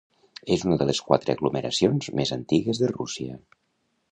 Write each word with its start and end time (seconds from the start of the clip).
És 0.53 0.63
una 0.67 0.77
de 0.81 0.87
les 0.89 1.01
quatre 1.09 1.35
aglomeracions 1.37 2.09
més 2.21 2.33
antigues 2.39 2.81
de 2.85 2.91
Rússia. 2.95 3.39